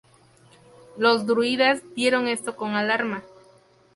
Los 0.97 1.27
druidas 1.27 1.83
vieron 1.95 2.27
esto 2.27 2.55
con 2.55 2.71
alarma. 2.73 3.21